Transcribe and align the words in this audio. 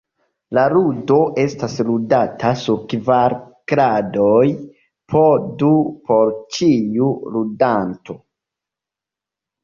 La 0.57 0.61
ludo 0.75 1.15
estas 1.41 1.73
ludata 1.89 2.53
sur 2.61 2.79
kvar 2.93 3.35
kradoj, 3.71 4.47
po 5.13 5.21
du 5.59 5.69
por 6.07 6.31
ĉiu 6.57 7.11
ludanto. 7.35 8.17